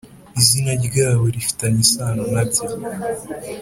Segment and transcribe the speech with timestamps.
[0.41, 2.63] izina ryabo rifitanye isano nabyo